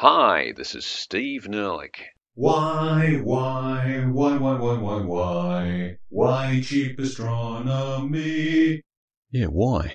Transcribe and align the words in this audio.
Hi, 0.00 0.52
this 0.56 0.76
is 0.76 0.86
Steve 0.86 1.48
Nerlich. 1.48 1.96
Why, 2.34 3.20
why, 3.20 4.06
why, 4.12 4.38
why, 4.38 4.56
why, 4.56 4.78
why, 4.78 5.00
why, 5.00 5.96
why 6.08 6.60
cheap 6.64 7.00
astronomy? 7.00 8.80
Yeah, 9.32 9.46
why? 9.46 9.94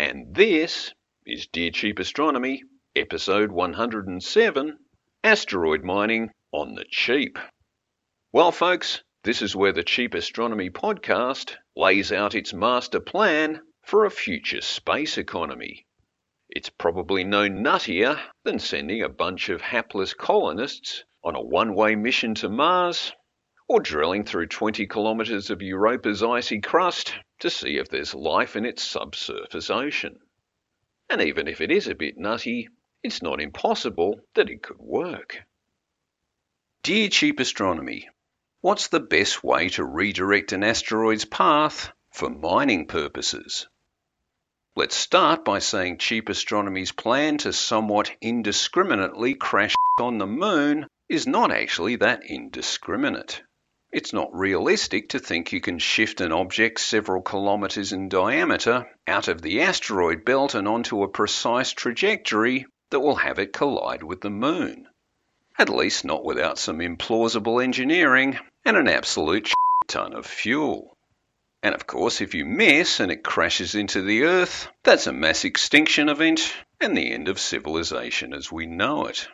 And 0.00 0.34
this 0.34 0.92
is 1.24 1.46
Dear 1.46 1.70
Cheap 1.70 2.00
Astronomy, 2.00 2.64
episode 2.96 3.52
107 3.52 4.78
Asteroid 5.22 5.84
Mining 5.84 6.30
on 6.50 6.74
the 6.74 6.84
Cheap. 6.90 7.38
Well, 8.32 8.50
folks, 8.50 9.04
this 9.22 9.42
is 9.42 9.54
where 9.54 9.72
the 9.72 9.84
Cheap 9.84 10.14
Astronomy 10.14 10.70
podcast 10.70 11.54
lays 11.76 12.10
out 12.10 12.34
its 12.34 12.52
master 12.52 12.98
plan 12.98 13.60
for 13.84 14.04
a 14.04 14.10
future 14.10 14.60
space 14.60 15.18
economy. 15.18 15.86
It's 16.50 16.68
probably 16.68 17.24
no 17.24 17.48
nuttier 17.48 18.20
than 18.42 18.58
sending 18.58 19.02
a 19.02 19.08
bunch 19.08 19.48
of 19.48 19.60
hapless 19.60 20.14
colonists 20.14 21.04
on 21.22 21.36
a 21.36 21.40
one 21.40 21.74
way 21.74 21.94
mission 21.94 22.34
to 22.36 22.48
Mars 22.48 23.12
or 23.68 23.80
drilling 23.80 24.24
through 24.24 24.48
20 24.48 24.86
kilometres 24.88 25.50
of 25.50 25.62
Europa's 25.62 26.22
icy 26.22 26.60
crust 26.60 27.14
to 27.38 27.50
see 27.50 27.76
if 27.76 27.88
there's 27.88 28.14
life 28.14 28.56
in 28.56 28.66
its 28.66 28.82
subsurface 28.82 29.70
ocean. 29.70 30.18
And 31.08 31.22
even 31.22 31.46
if 31.46 31.60
it 31.60 31.70
is 31.70 31.86
a 31.86 31.94
bit 31.94 32.18
nutty, 32.18 32.68
it's 33.02 33.22
not 33.22 33.40
impossible 33.40 34.20
that 34.34 34.50
it 34.50 34.62
could 34.62 34.78
work. 34.78 35.42
Dear 36.82 37.08
Cheap 37.08 37.38
Astronomy, 37.38 38.08
What's 38.62 38.88
the 38.88 39.00
best 39.00 39.42
way 39.42 39.70
to 39.70 39.84
redirect 39.84 40.52
an 40.52 40.62
asteroid's 40.62 41.24
path 41.24 41.92
for 42.12 42.28
mining 42.28 42.86
purposes? 42.88 43.66
Let's 44.80 44.96
start 44.96 45.44
by 45.44 45.58
saying 45.58 45.98
Cheap 45.98 46.30
Astronomy's 46.30 46.90
plan 46.90 47.36
to 47.44 47.52
somewhat 47.52 48.12
indiscriminately 48.22 49.34
crash 49.34 49.74
on 50.00 50.16
the 50.16 50.26
moon 50.26 50.86
is 51.06 51.26
not 51.26 51.52
actually 51.52 51.96
that 51.96 52.22
indiscriminate. 52.24 53.42
It's 53.92 54.14
not 54.14 54.34
realistic 54.34 55.10
to 55.10 55.18
think 55.18 55.52
you 55.52 55.60
can 55.60 55.80
shift 55.80 56.22
an 56.22 56.32
object 56.32 56.80
several 56.80 57.20
kilometres 57.20 57.92
in 57.92 58.08
diameter 58.08 58.88
out 59.06 59.28
of 59.28 59.42
the 59.42 59.60
asteroid 59.60 60.24
belt 60.24 60.54
and 60.54 60.66
onto 60.66 61.02
a 61.02 61.08
precise 61.08 61.74
trajectory 61.74 62.64
that 62.88 63.00
will 63.00 63.16
have 63.16 63.38
it 63.38 63.52
collide 63.52 64.02
with 64.02 64.22
the 64.22 64.30
moon. 64.30 64.86
At 65.58 65.68
least 65.68 66.06
not 66.06 66.24
without 66.24 66.58
some 66.58 66.78
implausible 66.78 67.62
engineering 67.62 68.38
and 68.64 68.78
an 68.78 68.88
absolute 68.88 69.52
ton 69.88 70.14
of 70.14 70.24
fuel. 70.24 70.96
And 71.62 71.74
of 71.74 71.86
course, 71.86 72.20
if 72.20 72.34
you 72.34 72.46
miss 72.46 73.00
and 73.00 73.12
it 73.12 73.22
crashes 73.22 73.74
into 73.74 74.00
the 74.02 74.22
Earth, 74.22 74.68
that's 74.82 75.06
a 75.06 75.12
mass 75.12 75.44
extinction 75.44 76.08
event 76.08 76.54
and 76.80 76.96
the 76.96 77.12
end 77.12 77.28
of 77.28 77.38
civilization 77.38 78.32
as 78.32 78.50
we 78.50 78.66
know 78.66 79.06
it. 79.06 79.28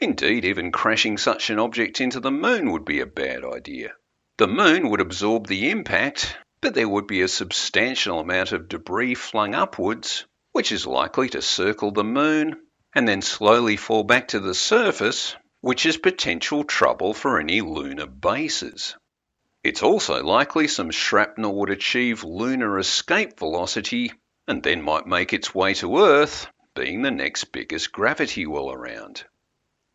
Indeed, 0.00 0.44
even 0.44 0.72
crashing 0.72 1.16
such 1.16 1.50
an 1.50 1.60
object 1.60 2.00
into 2.00 2.18
the 2.18 2.32
moon 2.32 2.72
would 2.72 2.84
be 2.84 3.00
a 3.00 3.06
bad 3.06 3.44
idea. 3.44 3.92
The 4.36 4.48
moon 4.48 4.90
would 4.90 5.00
absorb 5.00 5.46
the 5.46 5.70
impact, 5.70 6.36
but 6.60 6.74
there 6.74 6.88
would 6.88 7.06
be 7.06 7.22
a 7.22 7.28
substantial 7.28 8.18
amount 8.18 8.50
of 8.50 8.68
debris 8.68 9.14
flung 9.14 9.54
upwards, 9.54 10.24
which 10.50 10.72
is 10.72 10.86
likely 10.86 11.28
to 11.28 11.40
circle 11.40 11.92
the 11.92 12.02
moon 12.02 12.56
and 12.94 13.06
then 13.06 13.22
slowly 13.22 13.76
fall 13.76 14.02
back 14.02 14.28
to 14.28 14.40
the 14.40 14.54
surface 14.54 15.36
which 15.60 15.86
is 15.86 15.96
potential 15.96 16.62
trouble 16.62 17.14
for 17.14 17.40
any 17.40 17.62
lunar 17.62 18.06
bases. 18.06 18.96
It's 19.64 19.82
also 19.82 20.22
likely 20.22 20.68
some 20.68 20.90
shrapnel 20.90 21.54
would 21.54 21.70
achieve 21.70 22.22
lunar 22.22 22.78
escape 22.78 23.38
velocity 23.38 24.12
and 24.46 24.62
then 24.62 24.82
might 24.82 25.06
make 25.06 25.32
its 25.32 25.54
way 25.54 25.72
to 25.74 26.00
Earth, 26.00 26.48
being 26.74 27.00
the 27.00 27.10
next 27.10 27.44
biggest 27.44 27.90
gravity 27.90 28.46
well 28.46 28.70
around. 28.70 29.24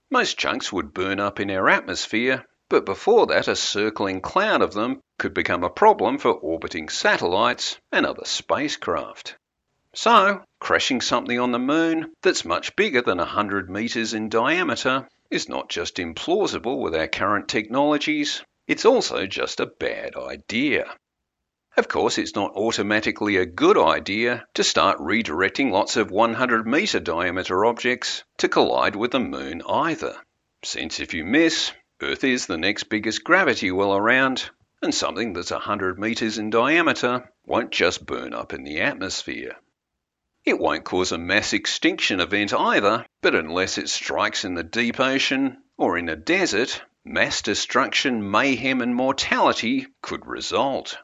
Most 0.09 0.39
chunks 0.39 0.73
would 0.73 0.91
burn 0.91 1.19
up 1.19 1.39
in 1.39 1.51
our 1.51 1.69
atmosphere, 1.69 2.47
but 2.67 2.83
before 2.83 3.27
that, 3.27 3.47
a 3.47 3.55
circling 3.55 4.21
cloud 4.21 4.63
of 4.63 4.73
them 4.73 5.01
could 5.19 5.35
become 5.35 5.63
a 5.63 5.69
problem 5.69 6.17
for 6.17 6.31
orbiting 6.31 6.89
satellites 6.89 7.77
and 7.91 8.07
other 8.07 8.25
spacecraft. 8.25 9.35
So, 9.93 10.41
crashing 10.59 11.01
something 11.01 11.39
on 11.39 11.51
the 11.51 11.59
moon 11.59 12.11
that's 12.23 12.43
much 12.43 12.75
bigger 12.75 13.03
than 13.03 13.19
100 13.19 13.69
metres 13.69 14.15
in 14.15 14.29
diameter 14.29 15.07
is 15.29 15.47
not 15.47 15.69
just 15.69 15.97
implausible 15.97 16.81
with 16.81 16.95
our 16.95 17.07
current 17.07 17.47
technologies, 17.47 18.41
it's 18.69 18.85
also 18.85 19.25
just 19.25 19.59
a 19.59 19.65
bad 19.65 20.15
idea. 20.15 20.85
Of 21.75 21.87
course, 21.87 22.19
it's 22.19 22.35
not 22.35 22.55
automatically 22.55 23.37
a 23.37 23.45
good 23.47 23.79
idea 23.79 24.45
to 24.53 24.63
start 24.63 24.99
redirecting 24.99 25.71
lots 25.71 25.97
of 25.97 26.11
100 26.11 26.67
metre 26.67 26.99
diameter 26.99 27.65
objects 27.65 28.23
to 28.37 28.47
collide 28.47 28.95
with 28.95 29.09
the 29.09 29.19
moon 29.19 29.63
either, 29.67 30.15
since 30.63 30.99
if 30.99 31.15
you 31.15 31.25
miss, 31.25 31.71
Earth 31.99 32.23
is 32.23 32.45
the 32.45 32.59
next 32.59 32.83
biggest 32.83 33.23
gravity 33.23 33.71
well 33.71 33.95
around, 33.95 34.47
and 34.83 34.93
something 34.93 35.33
that's 35.33 35.49
100 35.49 35.97
metres 35.97 36.37
in 36.37 36.51
diameter 36.51 37.27
won't 37.47 37.71
just 37.71 38.05
burn 38.05 38.35
up 38.35 38.53
in 38.53 38.63
the 38.65 38.81
atmosphere. 38.81 39.55
It 40.45 40.59
won't 40.59 40.85
cause 40.85 41.11
a 41.11 41.17
mass 41.17 41.53
extinction 41.53 42.19
event 42.19 42.53
either, 42.53 43.03
but 43.21 43.33
unless 43.33 43.79
it 43.79 43.89
strikes 43.89 44.45
in 44.45 44.53
the 44.53 44.63
deep 44.63 44.99
ocean 44.99 45.57
or 45.75 45.97
in 45.97 46.07
a 46.07 46.15
desert, 46.15 46.83
mass 47.05 47.41
destruction, 47.41 48.29
mayhem, 48.31 48.81
and 48.81 48.95
mortality 48.95 49.87
could 50.01 50.25
result. 50.25 50.97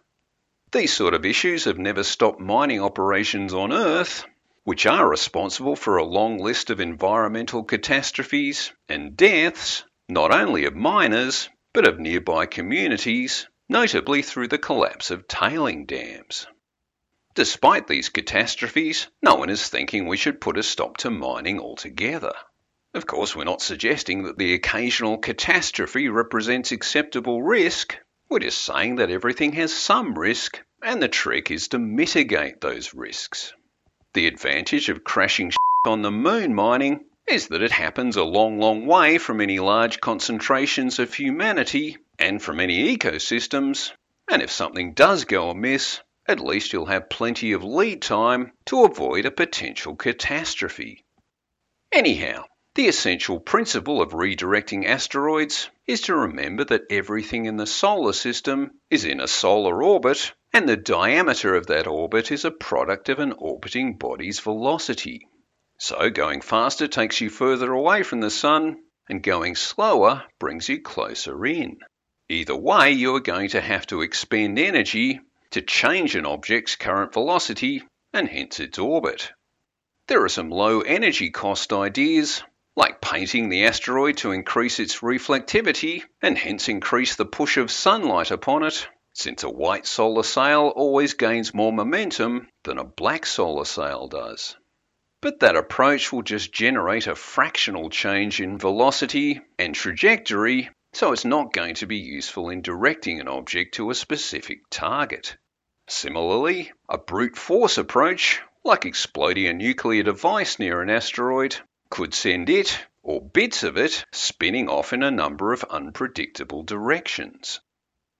These 0.72 0.94
sort 0.94 1.14
of 1.14 1.26
issues 1.26 1.66
have 1.66 1.78
never 1.78 2.04
stopped 2.04 2.40
mining 2.40 2.82
operations 2.82 3.54
on 3.54 3.72
Earth, 3.72 4.26
which 4.64 4.86
are 4.86 5.08
responsible 5.08 5.76
for 5.76 5.98
a 5.98 6.04
long 6.04 6.40
list 6.40 6.70
of 6.70 6.80
environmental 6.80 7.64
catastrophes 7.64 8.74
and 8.90 9.16
deaths, 9.16 9.84
not 10.10 10.34
only 10.34 10.66
of 10.66 10.76
miners, 10.76 11.50
but 11.72 11.88
of 11.88 12.00
nearby 12.00 12.46
communities, 12.46 13.48
notably 13.70 14.22
through 14.22 14.48
the 14.48 14.58
collapse 14.58 15.12
of 15.12 15.28
tailing 15.28 15.86
dams. 15.86 16.48
Despite 17.36 17.88
these 17.88 18.10
catastrophes, 18.10 19.08
no 19.22 19.36
one 19.36 19.50
is 19.50 19.68
thinking 19.68 20.08
we 20.08 20.18
should 20.18 20.40
put 20.40 20.58
a 20.58 20.64
stop 20.64 20.98
to 20.98 21.10
mining 21.10 21.60
altogether. 21.60 22.34
Of 22.96 23.06
course, 23.06 23.36
we're 23.36 23.44
not 23.44 23.62
suggesting 23.62 24.24
that 24.24 24.38
the 24.38 24.54
occasional 24.54 25.18
catastrophe 25.18 26.08
represents 26.08 26.72
acceptable 26.72 27.44
risk. 27.44 27.98
We're 28.30 28.40
just 28.40 28.62
saying 28.62 28.96
that 28.96 29.12
everything 29.12 29.52
has 29.52 29.74
some 29.74 30.18
risk, 30.18 30.62
and 30.82 31.02
the 31.02 31.10
trick 31.10 31.52
is 31.52 31.68
to 31.68 31.78
mitigate 31.78 32.62
those 32.62 32.94
risks. 32.94 33.52
The 34.14 34.28
advantage 34.28 34.88
of 34.88 35.04
crashing 35.04 35.52
on 35.86 36.04
the 36.04 36.12
moon 36.12 36.56
mining 36.56 37.04
is 37.28 37.50
that 37.50 37.62
it 37.62 37.72
happens 37.72 38.16
a 38.16 38.24
long, 38.24 38.60
long 38.60 38.86
way 38.86 39.18
from 39.18 39.42
any 39.42 39.60
large 39.60 40.00
concentrations 40.00 40.98
of 40.98 41.14
humanity 41.14 41.98
and 42.18 42.42
from 42.42 42.62
any 42.62 42.96
ecosystems, 42.96 43.92
and 44.32 44.42
if 44.42 44.52
something 44.52 44.94
does 44.94 45.26
go 45.26 45.50
amiss, 45.50 46.00
at 46.30 46.40
least 46.40 46.72
you'll 46.72 46.86
have 46.86 47.10
plenty 47.10 47.52
of 47.52 47.62
lead 47.62 48.02
time 48.02 48.54
to 48.68 48.86
avoid 48.86 49.26
a 49.26 49.32
potential 49.32 49.98
catastrophe. 49.98 51.04
Anyhow, 51.92 52.46
the 52.76 52.90
essential 52.90 53.40
principle 53.40 54.02
of 54.02 54.12
redirecting 54.12 54.86
asteroids 54.86 55.70
is 55.88 56.02
to 56.02 56.14
remember 56.14 56.66
that 56.66 56.84
everything 56.90 57.46
in 57.46 57.56
the 57.56 57.66
solar 57.66 58.12
system 58.12 58.70
is 58.90 59.06
in 59.06 59.22
a 59.22 59.28
solar 59.30 59.82
orbit, 59.82 60.34
and 60.52 60.68
the 60.68 60.76
diameter 60.76 61.56
of 61.56 61.68
that 61.68 61.88
orbit 61.88 62.34
is 62.34 62.44
a 62.44 62.52
product 62.52 63.08
of 63.08 63.20
an 63.20 63.32
orbiting 63.32 63.98
body's 63.98 64.42
velocity. 64.42 65.26
So 65.78 66.10
going 66.10 66.42
faster 66.42 66.88
takes 66.90 67.22
you 67.22 67.30
further 67.30 67.72
away 67.72 68.04
from 68.04 68.20
the 68.20 68.30
Sun, 68.30 68.78
and 69.08 69.24
going 69.24 69.56
slower 69.56 70.24
brings 70.38 70.68
you 70.68 70.82
closer 70.82 71.46
in. 71.46 71.78
Either 72.28 72.58
way, 72.58 72.92
you 72.92 73.16
are 73.16 73.22
going 73.22 73.50
to 73.50 73.62
have 73.62 73.88
to 73.88 74.02
expend 74.02 74.60
energy 74.60 75.22
to 75.52 75.62
change 75.62 76.16
an 76.16 76.26
object's 76.26 76.76
current 76.76 77.14
velocity 77.14 77.84
and 78.12 78.28
hence 78.28 78.60
its 78.60 78.80
orbit. 78.80 79.32
There 80.08 80.24
are 80.24 80.30
some 80.30 80.50
low 80.50 80.82
energy 80.82 81.30
cost 81.30 81.72
ideas, 81.72 82.44
like 82.76 83.00
painting 83.00 83.48
the 83.48 83.66
asteroid 83.66 84.18
to 84.18 84.32
increase 84.32 84.80
its 84.80 85.00
reflectivity 85.00 86.04
and 86.22 86.38
hence 86.38 86.68
increase 86.68 87.16
the 87.16 87.26
push 87.26 87.56
of 87.58 87.72
sunlight 87.72 88.32
upon 88.32 88.64
it, 88.64 88.88
since 89.14 89.44
a 89.44 89.50
white 89.50 89.86
solar 89.86 90.24
sail 90.24 90.74
always 90.76 91.14
gains 91.14 91.54
more 91.54 91.72
momentum 91.72 92.48
than 92.64 92.78
a 92.78 92.84
black 92.84 93.26
solar 93.26 93.64
sail 93.64 94.08
does. 94.10 94.58
But 95.22 95.40
that 95.40 95.56
approach 95.56 96.12
will 96.12 96.22
just 96.22 96.52
generate 96.52 97.08
a 97.08 97.16
fractional 97.16 97.90
change 97.90 98.42
in 98.42 98.58
velocity 98.58 99.40
and 99.58 99.74
trajectory, 99.74 100.70
so 100.92 101.14
it's 101.14 101.26
not 101.26 101.54
going 101.54 101.76
to 101.76 101.88
be 101.88 101.98
useful 101.98 102.50
in 102.50 102.62
directing 102.62 103.22
an 103.22 103.30
object 103.30 103.76
to 103.76 103.90
a 103.90 103.96
specific 103.96 104.60
target. 104.70 105.38
Similarly, 105.88 106.74
a 106.90 106.98
brute 106.98 107.38
force 107.38 107.78
approach, 107.78 108.42
like 108.66 108.86
exploding 108.86 109.48
a 109.48 109.54
nuclear 109.54 110.04
device 110.04 110.60
near 110.60 110.82
an 110.82 110.90
asteroid, 110.90 111.56
could 111.96 112.14
send 112.14 112.50
it, 112.50 112.78
or 113.04 113.22
bits 113.22 113.64
of 113.64 113.78
it, 113.78 114.04
spinning 114.12 114.68
off 114.68 114.92
in 114.92 115.02
a 115.02 115.10
number 115.10 115.54
of 115.54 115.64
unpredictable 115.70 116.62
directions. 116.62 117.62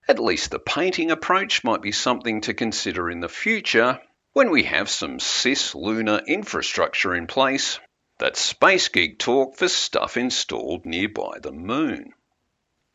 At 0.08 0.18
least 0.18 0.52
the 0.52 0.60
painting 0.60 1.12
approach 1.12 1.62
might 1.62 1.82
be 1.82 1.92
something 1.92 2.40
to 2.42 2.54
consider 2.54 3.12
in 3.12 3.20
the 3.20 3.28
future 3.28 4.02
when 4.32 4.50
we 4.50 4.64
have 4.64 4.90
some 4.90 5.20
cis 5.20 5.76
lunar 5.76 6.22
infrastructure 6.26 7.14
in 7.14 7.28
place 7.28 7.78
That's 8.18 8.40
space 8.40 8.88
geek 8.88 9.20
talk 9.20 9.58
for 9.58 9.68
stuff 9.68 10.16
installed 10.16 10.86
nearby 10.86 11.40
the 11.42 11.52
moon. 11.52 12.14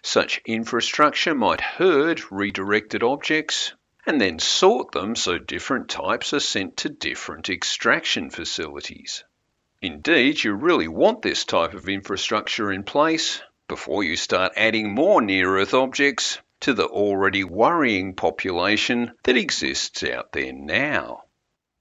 Such 0.02 0.40
infrastructure 0.46 1.34
might 1.34 1.60
herd 1.60 2.22
redirected 2.32 3.02
objects 3.02 3.74
and 4.06 4.18
then 4.18 4.38
sort 4.38 4.92
them 4.92 5.14
so 5.14 5.36
different 5.36 5.90
types 5.90 6.32
are 6.32 6.40
sent 6.40 6.78
to 6.78 6.88
different 6.88 7.50
extraction 7.50 8.30
facilities. 8.30 9.24
Indeed, 9.82 10.44
you 10.44 10.52
really 10.52 10.88
want 10.88 11.22
this 11.22 11.46
type 11.46 11.72
of 11.72 11.88
infrastructure 11.88 12.70
in 12.70 12.82
place 12.82 13.40
before 13.66 14.04
you 14.04 14.14
start 14.14 14.52
adding 14.54 14.94
more 14.94 15.22
near 15.22 15.58
Earth 15.58 15.72
objects 15.72 16.38
to 16.60 16.74
the 16.74 16.86
already 16.86 17.44
worrying 17.44 18.14
population 18.14 19.12
that 19.22 19.38
exists 19.38 20.02
out 20.02 20.32
there 20.32 20.52
now. 20.52 21.22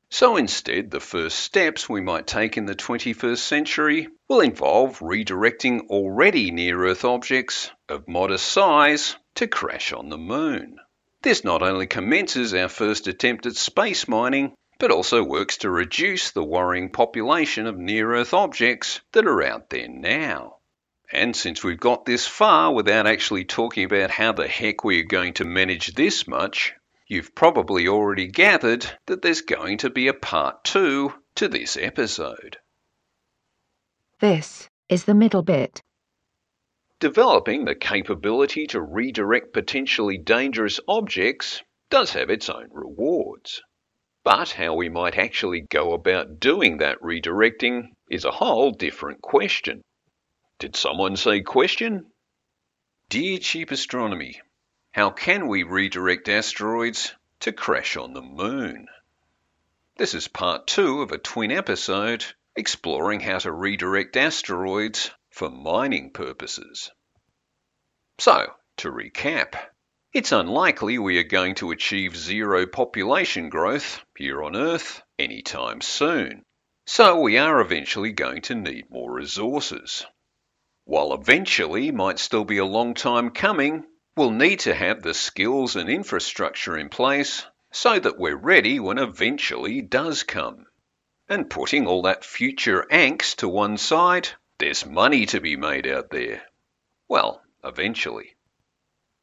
So 0.10 0.38
instead, 0.38 0.92
the 0.92 1.02
first 1.02 1.40
steps 1.40 1.90
we 1.90 2.00
might 2.00 2.26
take 2.26 2.56
in 2.56 2.66
the 2.66 2.76
21st 2.76 3.38
century 3.38 4.08
will 4.30 4.40
involve 4.40 5.00
redirecting 5.00 5.88
already 5.88 6.52
near 6.52 6.86
Earth 6.86 7.04
objects 7.04 7.70
of 7.90 8.08
modest 8.08 8.46
size 8.46 9.18
to 9.36 9.48
crash 9.48 9.92
on 9.92 10.08
the 10.08 10.18
moon. 10.18 10.80
This 11.22 11.44
not 11.44 11.62
only 11.62 11.86
commences 11.86 12.54
our 12.54 12.70
first 12.70 13.08
attempt 13.08 13.46
at 13.46 13.58
space 13.58 14.08
mining, 14.08 14.54
but 14.80 14.92
also 14.92 15.24
works 15.24 15.58
to 15.58 15.70
reduce 15.70 16.32
the 16.32 16.44
worrying 16.44 16.90
population 16.90 17.68
of 17.68 17.78
near 17.78 18.16
Earth 18.16 18.34
objects 18.34 19.02
that 19.12 19.28
are 19.28 19.44
out 19.44 19.70
there 19.70 19.88
now. 19.88 20.58
And 21.12 21.36
since 21.36 21.64
we've 21.64 21.80
got 21.80 22.06
this 22.06 22.26
far 22.26 22.74
without 22.74 23.06
actually 23.06 23.46
talking 23.46 23.84
about 23.84 24.10
how 24.10 24.32
the 24.32 24.48
heck 24.48 24.84
we 24.84 25.00
are 25.02 25.06
going 25.06 25.34
to 25.36 25.46
manage 25.46 25.94
this 25.94 26.28
much, 26.28 26.74
You've 27.12 27.34
probably 27.34 27.88
already 27.88 28.28
gathered 28.28 28.86
that 29.08 29.24
there's 29.24 29.42
going 29.42 29.80
to 29.80 29.90
be 29.90 30.08
a 30.10 30.14
part 30.14 30.64
two 30.64 31.12
to 31.36 31.48
this 31.48 31.76
episode. 31.76 32.58
This 34.20 34.70
is 34.90 35.06
the 35.06 35.16
middle 35.16 35.42
bit. 35.42 35.82
Developing 37.00 37.66
the 37.66 37.74
capability 37.74 38.68
to 38.68 38.80
redirect 38.80 39.54
potentially 39.54 40.20
dangerous 40.20 40.80
objects 40.88 41.64
does 41.90 42.14
have 42.14 42.30
its 42.30 42.48
own 42.48 42.70
rewards. 42.72 43.64
But 44.24 44.52
how 44.52 44.74
we 44.74 44.90
might 44.90 45.18
actually 45.18 45.62
go 45.62 45.94
about 45.94 46.40
doing 46.40 46.78
that 46.78 47.02
redirecting 47.02 47.96
is 48.10 48.26
a 48.26 48.32
whole 48.32 48.72
different 48.72 49.22
question. 49.22 49.82
Did 50.60 50.76
someone 50.76 51.16
say 51.16 51.42
question? 51.42 52.12
Dear 53.08 53.40
Cheap 53.40 53.72
Astronomy, 53.72 54.42
how 54.92 55.10
can 55.10 55.48
we 55.48 55.64
redirect 55.64 56.28
asteroids 56.28 57.16
to 57.40 57.54
crash 57.54 57.96
on 57.96 58.14
the 58.14 58.22
moon? 58.22 58.88
This 59.96 60.14
is 60.14 60.28
part 60.28 60.68
two 60.68 61.02
of 61.02 61.12
a 61.12 61.18
twin 61.18 61.52
episode 61.52 62.26
exploring 62.56 63.22
how 63.22 63.38
to 63.40 63.52
redirect 63.52 64.18
asteroids 64.18 65.12
for 65.30 65.50
mining 65.50 66.12
purposes. 66.12 66.92
So, 68.18 68.54
to 68.78 68.92
recap, 68.92 69.56
it's 70.14 70.32
unlikely 70.32 70.98
we 70.98 71.18
are 71.20 71.24
going 71.24 71.56
to 71.56 71.72
achieve 71.72 72.16
zero 72.16 72.66
population 72.66 73.50
growth 73.50 74.04
here 74.16 74.44
on 74.44 74.56
Earth 74.56 75.02
anytime 75.18 75.82
soon. 75.82 76.44
So 76.86 77.20
we 77.20 77.38
are 77.38 77.62
eventually 77.62 78.12
going 78.12 78.42
to 78.44 78.56
need 78.56 78.90
more 78.90 79.12
resources. 79.12 80.06
While 80.86 81.14
eventually 81.14 81.92
might 81.92 82.20
still 82.20 82.46
be 82.46 82.58
a 82.58 82.66
long 82.66 82.94
time 82.94 83.30
coming, 83.30 83.86
We'll 84.20 84.32
need 84.32 84.60
to 84.62 84.76
have 84.76 85.02
the 85.02 85.14
skills 85.14 85.78
and 85.78 85.90
infrastructure 85.90 86.78
in 86.78 86.90
place 86.90 87.46
so 87.72 87.98
that 87.98 88.18
we're 88.18 88.36
ready 88.36 88.78
when 88.78 88.98
eventually 88.98 89.82
does 89.82 90.24
come. 90.24 90.66
And 91.30 91.50
putting 91.50 91.88
all 91.88 92.02
that 92.02 92.26
future 92.26 92.86
angst 92.92 93.38
to 93.38 93.48
one 93.48 93.78
side, 93.78 94.28
there's 94.58 94.86
money 94.86 95.26
to 95.28 95.40
be 95.40 95.56
made 95.56 95.88
out 95.88 96.10
there. 96.10 96.42
Well, 97.08 97.42
eventually. 97.64 98.36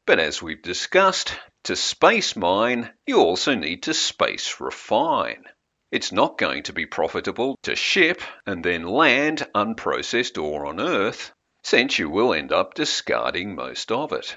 But 0.06 0.20
as 0.20 0.40
we've 0.40 0.62
discussed, 0.62 1.36
to 1.64 1.74
space 1.74 2.36
mine, 2.36 2.92
you 3.08 3.18
also 3.18 3.56
need 3.56 3.82
to 3.82 3.92
space 3.92 4.60
refine. 4.60 5.42
It's 5.90 6.12
not 6.12 6.38
going 6.38 6.62
to 6.62 6.72
be 6.72 6.86
profitable 6.86 7.58
to 7.64 7.74
ship 7.74 8.22
and 8.46 8.64
then 8.64 8.84
land 8.84 9.48
unprocessed 9.52 10.40
ore 10.40 10.64
on 10.66 10.80
Earth, 10.80 11.32
since 11.64 11.98
you 11.98 12.08
will 12.08 12.32
end 12.32 12.52
up 12.52 12.74
discarding 12.74 13.56
most 13.56 13.90
of 13.90 14.12
it. 14.12 14.36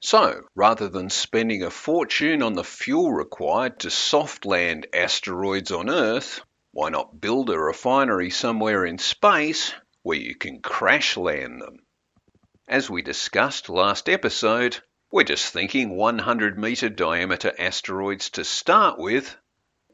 So, 0.00 0.44
rather 0.54 0.88
than 0.88 1.10
spending 1.10 1.64
a 1.64 1.70
fortune 1.70 2.40
on 2.40 2.52
the 2.52 2.62
fuel 2.62 3.12
required 3.12 3.80
to 3.80 3.90
soft 3.90 4.46
land 4.46 4.86
asteroids 4.92 5.72
on 5.72 5.90
Earth, 5.90 6.40
why 6.70 6.90
not 6.90 7.20
build 7.20 7.50
a 7.50 7.58
refinery 7.58 8.30
somewhere 8.30 8.84
in 8.84 8.98
space 8.98 9.74
where 10.04 10.18
you 10.18 10.36
can 10.36 10.62
crash 10.62 11.16
land 11.16 11.60
them? 11.60 11.78
As 12.68 12.88
we 12.88 13.02
discussed 13.02 13.68
last 13.68 14.08
episode, 14.08 14.80
we're 15.10 15.24
just 15.24 15.52
thinking 15.52 15.90
100 15.90 16.58
metre 16.58 16.90
diameter 16.90 17.54
asteroids 17.58 18.28
to 18.30 18.44
start 18.44 18.98
with, 18.98 19.36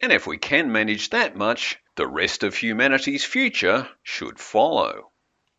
and 0.01 0.11
if 0.11 0.27
we 0.27 0.39
can 0.39 0.73
manage 0.73 1.11
that 1.11 1.37
much, 1.37 1.79
the 1.95 2.07
rest 2.07 2.43
of 2.43 2.57
humanity's 2.57 3.25
future 3.25 3.89
should 4.03 4.41
follow. 4.41 5.13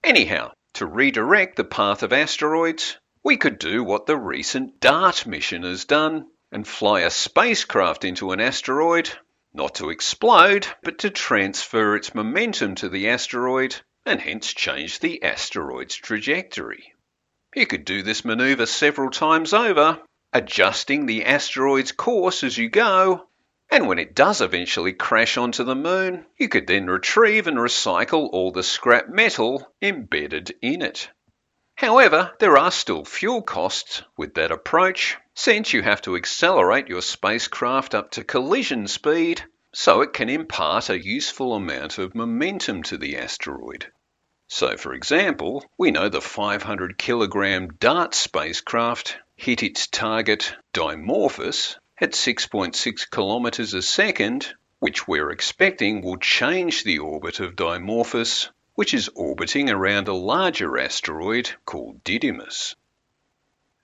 Anyhow, 0.03 0.51
to 0.73 0.85
redirect 0.85 1.55
the 1.55 1.63
path 1.63 2.03
of 2.03 2.11
asteroids, 2.11 2.97
we 3.23 3.37
could 3.37 3.57
do 3.57 3.81
what 3.81 4.05
the 4.05 4.17
recent 4.17 4.81
DART 4.81 5.25
mission 5.25 5.63
has 5.63 5.85
done 5.85 6.27
and 6.51 6.67
fly 6.67 7.01
a 7.01 7.09
spacecraft 7.09 8.03
into 8.03 8.31
an 8.31 8.41
asteroid, 8.41 9.09
not 9.53 9.75
to 9.75 9.89
explode, 9.89 10.67
but 10.83 10.99
to 10.99 11.09
transfer 11.09 11.95
its 11.95 12.13
momentum 12.13 12.75
to 12.75 12.89
the 12.89 13.07
asteroid 13.09 13.75
and 14.05 14.19
hence 14.19 14.53
change 14.53 14.99
the 14.99 15.23
asteroid's 15.23 15.95
trajectory. 15.95 16.94
You 17.55 17.65
could 17.65 17.85
do 17.85 18.01
this 18.01 18.25
maneuver 18.25 18.65
several 18.65 19.09
times 19.09 19.53
over, 19.53 20.01
adjusting 20.33 21.05
the 21.05 21.23
asteroid's 21.23 21.93
course 21.93 22.43
as 22.43 22.57
you 22.57 22.67
go, 22.67 23.29
and 23.71 23.87
when 23.87 23.97
it 23.97 24.13
does 24.13 24.41
eventually 24.41 24.91
crash 24.91 25.37
onto 25.37 25.63
the 25.63 25.73
moon, 25.73 26.25
you 26.37 26.49
could 26.49 26.67
then 26.67 26.87
retrieve 26.87 27.47
and 27.47 27.55
recycle 27.55 28.29
all 28.33 28.51
the 28.51 28.61
scrap 28.61 29.07
metal 29.07 29.65
embedded 29.81 30.53
in 30.61 30.81
it. 30.81 31.09
However, 31.75 32.33
there 32.41 32.57
are 32.57 32.71
still 32.71 33.05
fuel 33.05 33.41
costs 33.41 34.03
with 34.17 34.33
that 34.33 34.51
approach, 34.51 35.17
since 35.33 35.71
you 35.71 35.81
have 35.81 36.01
to 36.01 36.17
accelerate 36.17 36.89
your 36.89 37.01
spacecraft 37.01 37.95
up 37.95 38.11
to 38.11 38.25
collision 38.25 38.85
speed 38.89 39.45
so 39.73 40.01
it 40.01 40.11
can 40.11 40.27
impart 40.27 40.89
a 40.89 41.01
useful 41.01 41.55
amount 41.55 41.99
of 41.99 42.15
momentum 42.15 42.83
to 42.83 42.97
the 42.97 43.17
asteroid. 43.17 43.89
So, 44.47 44.77
for 44.77 44.93
example, 44.93 45.65
we 45.77 45.91
know 45.91 46.09
the 46.09 46.21
500 46.21 46.97
kilogram 46.97 47.69
DART 47.79 48.13
spacecraft 48.13 49.17
hit 49.35 49.63
its 49.63 49.87
target 49.87 50.55
Dimorphos 50.73 51.77
at 51.99 52.11
6.6 52.11 53.09
kilometers 53.09 53.73
a 53.73 53.81
second, 53.81 54.53
which 54.79 55.07
we're 55.07 55.31
expecting 55.31 56.01
will 56.01 56.17
change 56.17 56.83
the 56.83 56.99
orbit 56.99 57.39
of 57.39 57.55
Dimorphos 57.55 58.49
which 58.75 58.93
is 58.93 59.09
orbiting 59.15 59.69
around 59.69 60.09
a 60.09 60.13
larger 60.13 60.77
asteroid 60.77 61.49
called 61.65 62.03
Didymos. 62.03 62.75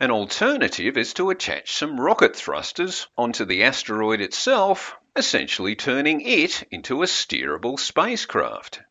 An 0.02 0.12
alternative 0.12 0.98
is 0.98 1.14
to 1.14 1.30
attach 1.30 1.74
some 1.74 2.00
rocket 2.00 2.36
thrusters 2.36 3.08
onto 3.18 3.46
the 3.46 3.64
asteroid 3.64 4.20
itself, 4.20 4.96
essentially 5.16 5.76
turning 5.76 6.20
it 6.22 6.68
into 6.72 7.04
a 7.04 7.06
steerable 7.06 7.80
spacecraft. 7.80 8.82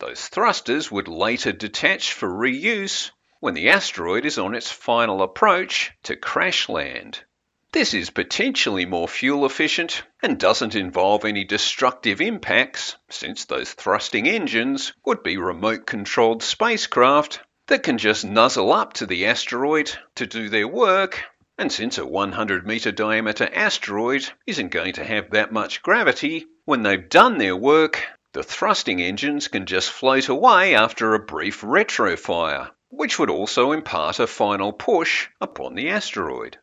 Those 0.00 0.28
thrusters 0.28 0.92
would 0.92 1.08
later 1.08 1.50
detach 1.50 2.12
for 2.12 2.28
reuse 2.28 3.10
when 3.40 3.54
the 3.54 3.70
asteroid 3.70 4.26
is 4.26 4.38
on 4.38 4.54
its 4.54 4.70
final 4.70 5.22
approach 5.22 5.92
to 6.04 6.14
crash 6.14 6.68
land. 6.68 7.24
This 7.72 7.94
is 7.94 8.10
potentially 8.10 8.86
more 8.86 9.08
fuel 9.08 9.44
efficient 9.44 10.04
and 10.22 10.38
doesn't 10.38 10.76
involve 10.76 11.24
any 11.24 11.44
destructive 11.44 12.20
impacts, 12.20 12.96
since 13.10 13.44
those 13.44 13.72
thrusting 13.72 14.28
engines 14.28 14.92
would 15.04 15.22
be 15.22 15.36
remote 15.36 15.84
controlled 15.84 16.42
spacecraft 16.42 17.40
that 17.66 17.82
can 17.82 17.98
just 17.98 18.24
nuzzle 18.24 18.72
up 18.72 18.92
to 18.94 19.06
the 19.06 19.26
asteroid 19.26 19.92
to 20.14 20.26
do 20.26 20.48
their 20.48 20.68
work. 20.68 21.24
And 21.58 21.72
since 21.72 21.98
a 21.98 22.06
100 22.06 22.66
metre 22.66 22.92
diameter 22.92 23.50
asteroid 23.52 24.30
isn't 24.46 24.68
going 24.68 24.92
to 24.92 25.04
have 25.04 25.30
that 25.32 25.52
much 25.52 25.82
gravity, 25.82 26.46
when 26.64 26.84
they've 26.84 27.08
done 27.08 27.38
their 27.38 27.56
work, 27.56 28.06
the 28.38 28.44
thrusting 28.44 29.02
engines 29.02 29.48
can 29.48 29.66
just 29.66 29.90
float 29.90 30.28
away 30.28 30.72
after 30.72 31.12
a 31.12 31.18
brief 31.18 31.60
retrofire, 31.62 32.70
which 32.88 33.18
would 33.18 33.30
also 33.30 33.72
impart 33.72 34.20
a 34.20 34.28
final 34.28 34.72
push 34.72 35.26
upon 35.40 35.74
the 35.74 35.88
asteroid. 35.88 36.56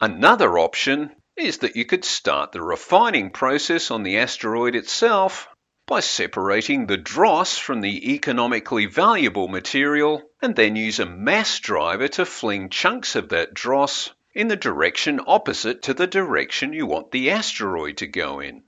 Another 0.00 0.56
option 0.56 1.10
is 1.36 1.58
that 1.58 1.74
you 1.74 1.84
could 1.84 2.04
start 2.04 2.52
the 2.52 2.62
refining 2.62 3.28
process 3.30 3.90
on 3.90 4.04
the 4.04 4.18
asteroid 4.18 4.76
itself 4.76 5.48
by 5.84 5.98
separating 5.98 6.86
the 6.86 6.96
dross 6.96 7.58
from 7.58 7.80
the 7.80 8.14
economically 8.14 8.86
valuable 8.86 9.48
material 9.48 10.22
and 10.40 10.54
then 10.54 10.76
use 10.76 11.00
a 11.00 11.06
mass 11.06 11.58
driver 11.58 12.06
to 12.06 12.24
fling 12.24 12.68
chunks 12.68 13.16
of 13.16 13.30
that 13.30 13.52
dross 13.52 14.12
in 14.32 14.46
the 14.46 14.54
direction 14.54 15.20
opposite 15.26 15.82
to 15.82 15.92
the 15.92 16.06
direction 16.06 16.72
you 16.72 16.86
want 16.86 17.10
the 17.10 17.32
asteroid 17.32 17.96
to 17.96 18.06
go 18.06 18.38
in. 18.38 18.62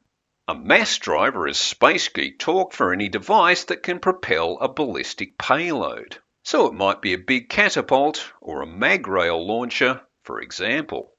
A 0.48 0.54
mass 0.54 0.98
driver 0.98 1.48
is 1.48 1.58
space 1.58 2.08
geek 2.08 2.38
talk 2.38 2.72
for 2.72 2.92
any 2.92 3.08
device 3.08 3.64
that 3.64 3.82
can 3.82 3.98
propel 3.98 4.58
a 4.60 4.68
ballistic 4.68 5.36
payload. 5.38 6.18
So 6.44 6.68
it 6.68 6.72
might 6.72 7.02
be 7.02 7.14
a 7.14 7.18
big 7.18 7.48
catapult 7.48 8.32
or 8.40 8.62
a 8.62 8.66
mag 8.66 9.08
rail 9.08 9.44
launcher, 9.44 10.02
for 10.22 10.40
example. 10.40 11.12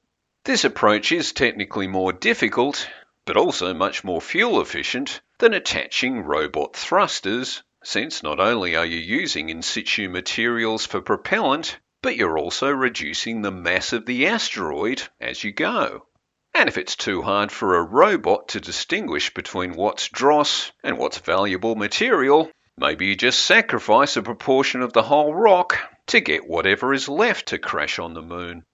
This 0.44 0.64
approach 0.64 1.12
is 1.12 1.32
technically 1.32 1.86
more 1.86 2.10
difficult, 2.10 2.88
but 3.26 3.36
also 3.36 3.74
much 3.74 4.02
more 4.02 4.22
fuel 4.22 4.62
efficient 4.62 5.20
than 5.38 5.52
attaching 5.52 6.20
robot 6.20 6.74
thrusters, 6.74 7.62
since 7.84 8.22
not 8.22 8.40
only 8.40 8.76
are 8.76 8.86
you 8.86 8.96
using 8.96 9.50
in 9.50 9.60
situ 9.60 10.08
materials 10.08 10.86
for 10.86 11.02
propellant, 11.02 11.78
but 12.00 12.16
you're 12.16 12.38
also 12.38 12.70
reducing 12.70 13.42
the 13.42 13.52
mass 13.52 13.92
of 13.92 14.06
the 14.06 14.26
asteroid 14.26 15.02
as 15.20 15.44
you 15.44 15.52
go. 15.52 16.06
And 16.54 16.68
if 16.68 16.78
it's 16.78 16.96
too 16.96 17.22
hard 17.22 17.52
for 17.52 17.76
a 17.76 17.82
robot 17.82 18.48
to 18.48 18.60
distinguish 18.60 19.32
between 19.32 19.74
what's 19.74 20.08
dross 20.08 20.72
and 20.82 20.98
what's 20.98 21.18
valuable 21.18 21.74
material, 21.74 22.50
maybe 22.76 23.06
you 23.06 23.16
just 23.16 23.44
sacrifice 23.44 24.16
a 24.16 24.22
proportion 24.22 24.82
of 24.82 24.92
the 24.92 25.02
whole 25.02 25.34
rock 25.34 25.78
to 26.06 26.20
get 26.20 26.48
whatever 26.48 26.92
is 26.92 27.08
left 27.08 27.48
to 27.48 27.58
crash 27.58 27.98
on 27.98 28.14
the 28.14 28.22
moon. 28.22 28.64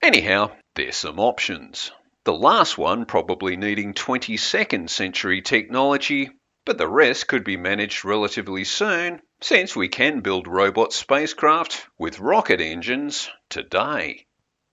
Anyhow, 0.00 0.52
there's 0.74 0.96
some 0.96 1.18
options. 1.18 1.90
The 2.24 2.32
last 2.32 2.78
one 2.78 3.04
probably 3.04 3.56
needing 3.56 3.94
22nd 3.94 4.88
century 4.88 5.42
technology, 5.42 6.30
but 6.64 6.78
the 6.78 6.86
rest 6.86 7.26
could 7.26 7.42
be 7.42 7.56
managed 7.56 8.04
relatively 8.04 8.64
soon 8.64 9.20
since 9.40 9.74
we 9.74 9.88
can 9.88 10.20
build 10.20 10.46
robot 10.46 10.92
spacecraft 10.92 11.86
with 11.98 12.20
rocket 12.20 12.60
engines 12.60 13.30
today. 13.48 14.26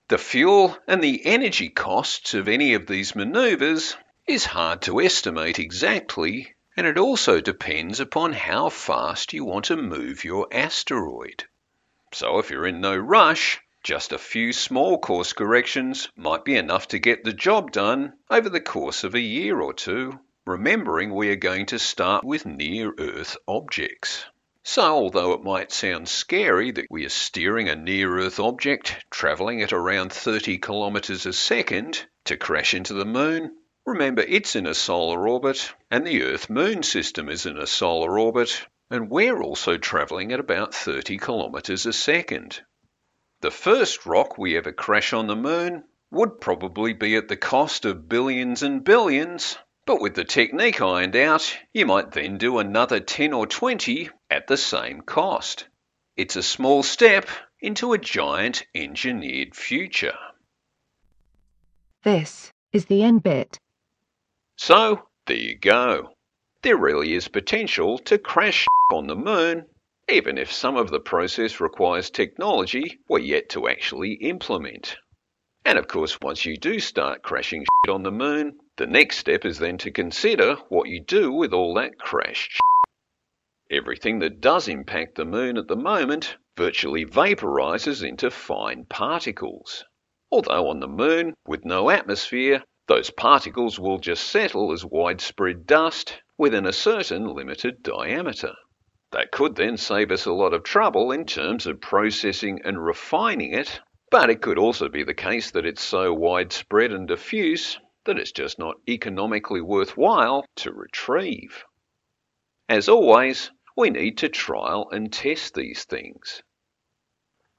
The 0.08 0.18
fuel 0.18 0.78
and 0.86 1.02
the 1.02 1.26
energy 1.26 1.68
costs 1.68 2.32
of 2.32 2.46
any 2.46 2.74
of 2.74 2.86
these 2.86 3.16
maneuvers 3.16 3.96
is 4.24 4.44
hard 4.44 4.80
to 4.82 5.00
estimate 5.00 5.58
exactly, 5.58 6.54
and 6.76 6.86
it 6.86 6.96
also 6.96 7.40
depends 7.40 7.98
upon 7.98 8.32
how 8.32 8.68
fast 8.68 9.32
you 9.32 9.44
want 9.44 9.64
to 9.64 9.76
move 9.76 10.22
your 10.22 10.46
asteroid. 10.52 11.46
So 12.12 12.38
if 12.38 12.50
you're 12.50 12.68
in 12.68 12.80
no 12.80 12.96
rush, 12.96 13.60
just 13.82 14.12
a 14.12 14.18
few 14.18 14.52
small 14.52 15.00
course 15.00 15.32
corrections 15.32 16.08
might 16.14 16.44
be 16.44 16.54
enough 16.54 16.86
to 16.88 17.00
get 17.00 17.24
the 17.24 17.32
job 17.32 17.72
done 17.72 18.12
over 18.30 18.48
the 18.48 18.60
course 18.60 19.02
of 19.02 19.16
a 19.16 19.20
year 19.20 19.60
or 19.60 19.74
two, 19.74 20.20
remembering 20.44 21.12
we 21.12 21.30
are 21.30 21.34
going 21.36 21.66
to 21.66 21.80
start 21.80 22.22
with 22.22 22.46
near 22.46 22.94
Earth 22.96 23.36
objects. 23.48 24.24
So, 24.68 24.82
although 24.82 25.32
it 25.32 25.44
might 25.44 25.70
sound 25.70 26.08
scary 26.08 26.72
that 26.72 26.88
we 26.90 27.06
are 27.06 27.08
steering 27.08 27.68
a 27.68 27.76
near 27.76 28.18
Earth 28.18 28.40
object 28.40 28.96
travelling 29.10 29.62
at 29.62 29.72
around 29.72 30.12
30 30.12 30.58
kilometres 30.58 31.24
a 31.24 31.32
second 31.32 32.04
to 32.24 32.36
crash 32.36 32.74
into 32.74 32.92
the 32.92 33.04
moon, 33.04 33.56
remember 33.86 34.22
it's 34.22 34.56
in 34.56 34.66
a 34.66 34.74
solar 34.74 35.28
orbit 35.28 35.72
and 35.88 36.04
the 36.04 36.24
Earth 36.24 36.50
Moon 36.50 36.82
system 36.82 37.28
is 37.28 37.46
in 37.46 37.56
a 37.56 37.66
solar 37.66 38.18
orbit, 38.18 38.66
and 38.90 39.08
we're 39.08 39.40
also 39.40 39.78
travelling 39.78 40.32
at 40.32 40.40
about 40.40 40.74
30 40.74 41.16
kilometres 41.18 41.86
a 41.86 41.92
second. 41.92 42.60
The 43.42 43.52
first 43.52 44.04
rock 44.04 44.36
we 44.36 44.56
ever 44.56 44.72
crash 44.72 45.12
on 45.12 45.28
the 45.28 45.36
moon 45.36 45.84
would 46.10 46.40
probably 46.40 46.92
be 46.92 47.14
at 47.14 47.28
the 47.28 47.36
cost 47.36 47.84
of 47.84 48.08
billions 48.08 48.64
and 48.64 48.82
billions, 48.82 49.56
but 49.86 50.00
with 50.00 50.16
the 50.16 50.24
technique 50.24 50.82
ironed 50.82 51.14
out, 51.14 51.56
you 51.72 51.86
might 51.86 52.10
then 52.10 52.36
do 52.36 52.58
another 52.58 52.98
10 52.98 53.32
or 53.32 53.46
20 53.46 54.10
at 54.30 54.46
the 54.46 54.56
same 54.56 55.00
cost. 55.00 55.68
It's 56.16 56.36
a 56.36 56.42
small 56.42 56.82
step 56.82 57.28
into 57.60 57.92
a 57.92 57.98
giant 57.98 58.64
engineered 58.74 59.54
future. 59.54 60.16
This 62.02 62.50
is 62.72 62.86
the 62.86 63.02
end 63.02 63.22
bit. 63.22 63.58
So, 64.56 65.08
there 65.26 65.36
you 65.36 65.56
go. 65.56 66.10
There 66.62 66.76
really 66.76 67.12
is 67.14 67.28
potential 67.28 67.98
to 67.98 68.18
crash 68.18 68.66
on 68.92 69.06
the 69.06 69.16
moon, 69.16 69.66
even 70.08 70.38
if 70.38 70.52
some 70.52 70.76
of 70.76 70.90
the 70.90 71.00
process 71.00 71.60
requires 71.60 72.10
technology 72.10 72.98
we're 73.08 73.18
yet 73.18 73.50
to 73.50 73.68
actually 73.68 74.14
implement. 74.14 74.96
And 75.64 75.78
of 75.78 75.88
course, 75.88 76.20
once 76.20 76.44
you 76.44 76.56
do 76.56 76.78
start 76.78 77.22
crashing 77.22 77.66
on 77.88 78.02
the 78.02 78.12
moon, 78.12 78.58
the 78.76 78.86
next 78.86 79.18
step 79.18 79.44
is 79.44 79.58
then 79.58 79.78
to 79.78 79.90
consider 79.90 80.56
what 80.68 80.88
you 80.88 81.00
do 81.00 81.32
with 81.32 81.52
all 81.52 81.74
that 81.74 81.98
crashed 81.98 82.60
Everything 83.68 84.20
that 84.20 84.40
does 84.40 84.68
impact 84.68 85.16
the 85.16 85.24
moon 85.24 85.56
at 85.56 85.66
the 85.66 85.74
moment 85.74 86.36
virtually 86.56 87.04
vaporizes 87.04 88.08
into 88.08 88.30
fine 88.30 88.84
particles. 88.84 89.84
Although 90.30 90.68
on 90.68 90.78
the 90.78 90.86
moon, 90.86 91.34
with 91.48 91.64
no 91.64 91.90
atmosphere, 91.90 92.62
those 92.86 93.10
particles 93.10 93.80
will 93.80 93.98
just 93.98 94.28
settle 94.28 94.72
as 94.72 94.84
widespread 94.84 95.66
dust 95.66 96.22
within 96.38 96.64
a 96.64 96.72
certain 96.72 97.26
limited 97.26 97.82
diameter. 97.82 98.54
That 99.10 99.32
could 99.32 99.56
then 99.56 99.76
save 99.76 100.12
us 100.12 100.26
a 100.26 100.32
lot 100.32 100.54
of 100.54 100.62
trouble 100.62 101.10
in 101.10 101.26
terms 101.26 101.66
of 101.66 101.80
processing 101.80 102.60
and 102.64 102.84
refining 102.84 103.52
it, 103.52 103.80
but 104.12 104.30
it 104.30 104.42
could 104.42 104.58
also 104.58 104.88
be 104.88 105.02
the 105.02 105.12
case 105.12 105.50
that 105.50 105.66
it's 105.66 105.82
so 105.82 106.14
widespread 106.14 106.92
and 106.92 107.08
diffuse 107.08 107.80
that 108.04 108.16
it's 108.16 108.30
just 108.30 108.60
not 108.60 108.76
economically 108.88 109.60
worthwhile 109.60 110.46
to 110.54 110.72
retrieve. 110.72 111.64
As 112.68 112.88
always, 112.88 113.50
we 113.76 113.90
need 113.90 114.18
to 114.18 114.28
trial 114.28 114.88
and 114.90 115.12
test 115.12 115.54
these 115.54 115.84
things. 115.84 116.42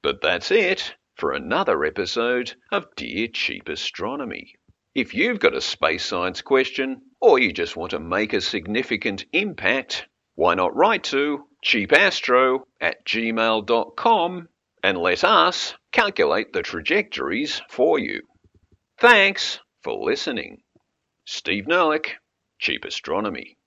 But 0.02 0.20
that's 0.20 0.50
it 0.50 0.94
for 1.16 1.32
another 1.32 1.84
episode 1.84 2.54
of 2.72 2.94
Dear 2.96 3.28
Cheap 3.28 3.68
Astronomy. 3.68 4.54
If 4.94 5.14
you've 5.14 5.38
got 5.38 5.54
a 5.54 5.60
space 5.60 6.04
science 6.04 6.42
question 6.42 7.02
or 7.20 7.38
you 7.38 7.52
just 7.52 7.76
want 7.76 7.90
to 7.90 8.00
make 8.00 8.32
a 8.32 8.40
significant 8.40 9.24
impact, 9.32 10.06
why 10.34 10.54
not 10.54 10.74
write 10.74 11.04
to 11.04 11.44
cheapastro 11.64 12.60
at 12.80 13.04
gmail.com 13.04 14.48
and 14.82 14.98
let 14.98 15.24
us 15.24 15.74
calculate 15.92 16.52
the 16.52 16.62
trajectories 16.62 17.60
for 17.68 17.98
you. 17.98 18.22
Thanks 18.98 19.60
for 19.82 19.92
listening. 19.92 20.62
Steve 21.24 21.66
Nerlich, 21.66 22.12
Cheap 22.58 22.84
Astronomy. 22.84 23.57